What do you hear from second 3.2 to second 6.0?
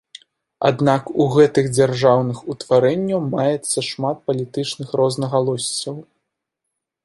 маецца шмат палітычных рознагалоссяў.